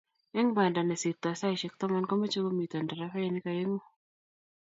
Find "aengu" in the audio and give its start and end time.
3.51-3.85